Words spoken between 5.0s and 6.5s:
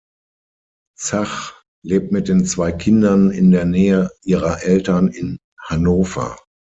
in Hannover.